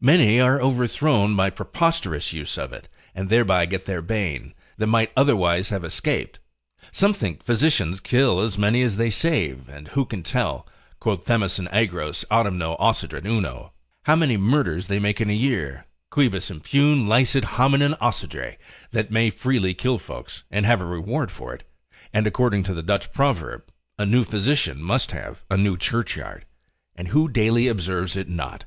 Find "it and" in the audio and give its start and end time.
2.72-3.28, 21.52-22.28